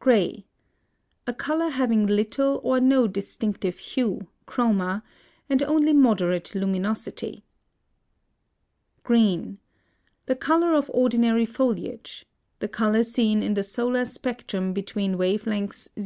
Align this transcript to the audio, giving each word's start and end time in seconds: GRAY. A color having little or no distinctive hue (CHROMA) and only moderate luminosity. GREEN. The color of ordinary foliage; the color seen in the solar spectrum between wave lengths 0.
GRAY. 0.00 0.44
A 1.26 1.32
color 1.32 1.70
having 1.70 2.06
little 2.06 2.60
or 2.62 2.78
no 2.78 3.06
distinctive 3.08 3.78
hue 3.78 4.28
(CHROMA) 4.46 5.02
and 5.48 5.62
only 5.62 5.94
moderate 5.94 6.54
luminosity. 6.54 7.42
GREEN. 9.02 9.56
The 10.26 10.36
color 10.36 10.74
of 10.74 10.90
ordinary 10.92 11.46
foliage; 11.46 12.26
the 12.58 12.68
color 12.68 13.02
seen 13.02 13.42
in 13.42 13.54
the 13.54 13.64
solar 13.64 14.04
spectrum 14.04 14.74
between 14.74 15.16
wave 15.16 15.46
lengths 15.46 15.84
0. 15.88 15.94